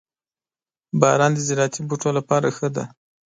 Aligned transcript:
•باران 1.01 1.31
د 1.35 1.39
زراعتي 1.47 1.81
بوټو 1.87 2.09
لپاره 2.17 2.47
ښه 2.57 2.67
دی. 2.75 2.85